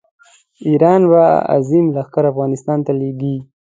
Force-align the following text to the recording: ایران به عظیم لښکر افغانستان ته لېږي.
ایران 0.67 1.01
به 1.11 1.21
عظیم 1.55 1.85
لښکر 1.95 2.23
افغانستان 2.31 2.79
ته 2.85 2.91
لېږي. 2.99 3.35